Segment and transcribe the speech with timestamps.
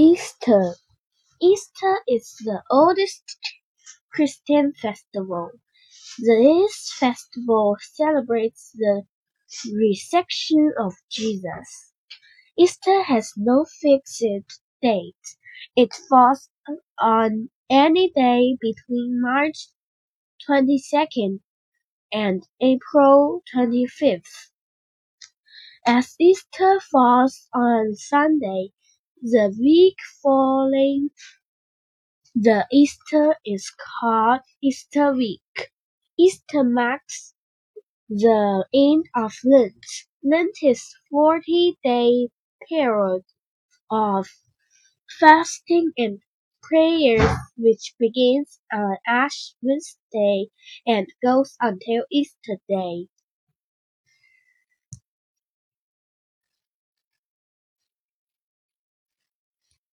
[0.00, 0.76] Easter.
[1.42, 3.36] Easter is the oldest
[4.10, 5.50] Christian festival.
[6.18, 9.02] This festival celebrates the
[9.66, 11.92] resurrection of Jesus.
[12.58, 14.24] Easter has no fixed
[14.80, 15.26] date.
[15.76, 16.48] It falls
[16.98, 19.68] on any day between March
[20.48, 21.40] 22nd
[22.10, 24.50] and April 25th.
[25.86, 28.72] As Easter falls on Sunday,
[29.22, 31.10] the week following
[32.34, 35.70] the Easter is called Easter week.
[36.18, 37.34] Easter marks
[38.08, 39.86] the end of Lent.
[40.24, 42.28] Lent is forty-day
[42.68, 43.24] period
[43.90, 44.28] of
[45.20, 46.20] fasting and
[46.62, 50.48] prayers which begins on Ash Wednesday
[50.86, 53.08] and goes until Easter Day.